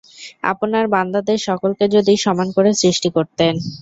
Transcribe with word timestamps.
আপনার 0.51 0.85
বান্দাদের 0.93 1.39
সকলকে 1.47 1.85
যদি 1.95 2.13
সমান 2.17 2.47
করে 2.57 2.69
সৃষ্টি 2.81 3.09
করতেন! 3.15 3.53